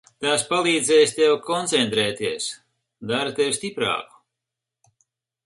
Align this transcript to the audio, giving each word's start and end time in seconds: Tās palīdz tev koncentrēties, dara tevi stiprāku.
Tās 0.25 0.43
palīdz 0.51 0.87
tev 1.17 1.35
koncentrēties, 1.49 2.49
dara 3.13 3.37
tevi 3.41 3.55
stiprāku. 3.61 4.21